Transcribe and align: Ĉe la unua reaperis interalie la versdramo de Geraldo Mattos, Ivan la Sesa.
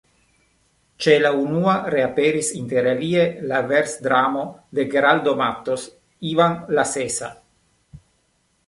Ĉe 1.05 1.17
la 1.25 1.31
unua 1.41 1.75
reaperis 1.95 2.49
interalie 2.61 3.27
la 3.53 3.61
versdramo 3.73 4.47
de 4.79 4.87
Geraldo 4.97 5.37
Mattos, 5.45 5.87
Ivan 6.33 6.59
la 6.79 6.89
Sesa. 6.97 7.33